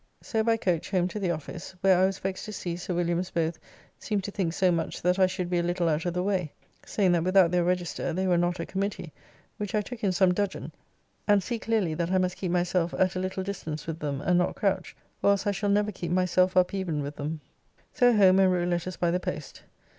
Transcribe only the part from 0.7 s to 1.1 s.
home